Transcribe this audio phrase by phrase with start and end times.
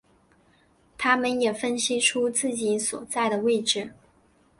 [0.97, 3.91] 他们也分析出自己所在的位置。